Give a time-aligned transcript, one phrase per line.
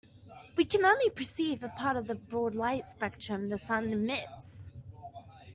[0.55, 4.65] We can only perceive a part of the broad light spectrum the sun emits.